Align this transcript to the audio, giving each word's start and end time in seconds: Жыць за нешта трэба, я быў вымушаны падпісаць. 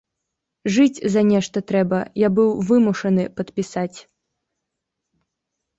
Жыць 0.77 1.03
за 1.15 1.21
нешта 1.31 1.57
трэба, 1.73 1.99
я 2.25 2.29
быў 2.41 2.49
вымушаны 2.71 3.23
падпісаць. 3.39 4.07